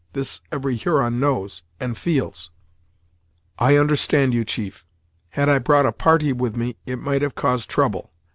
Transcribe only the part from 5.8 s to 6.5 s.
a party